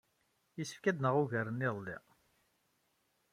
Yessefk 0.57 0.85
ad 0.91 0.97
neg 0.99 1.15
ugar 1.21 1.47
n 1.51 1.63
yiḍelli. 1.63 1.97